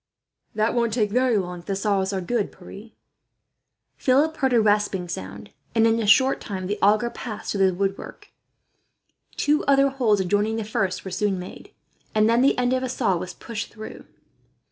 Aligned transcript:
"That 0.55 0.73
won't 0.73 0.93
take 0.93 1.11
very 1.11 1.37
long, 1.37 1.59
if 1.59 1.65
the 1.67 1.75
saws 1.75 2.11
are 2.11 2.21
good, 2.21 2.51
Pierre." 2.51 2.89
Philip 3.97 4.35
heard 4.37 4.51
a 4.51 4.59
rasping 4.59 5.07
sound 5.07 5.51
and, 5.75 5.85
in 5.85 5.99
a 5.99 6.07
short 6.07 6.41
time, 6.41 6.65
the 6.65 6.79
auger 6.81 7.11
passed 7.11 7.51
through 7.51 7.67
the 7.67 7.73
woodwork. 7.75 8.31
Two 9.37 9.63
other 9.65 9.89
holes 9.89 10.19
adjoining 10.19 10.55
the 10.55 10.63
first 10.63 11.05
were 11.05 11.11
soon 11.11 11.37
made, 11.37 11.69
and 12.15 12.27
then 12.27 12.41
the 12.41 12.57
end 12.57 12.73
of 12.73 12.81
a 12.81 12.89
saw 12.89 13.15
was 13.15 13.35
pushed 13.35 13.71
through. 13.71 14.05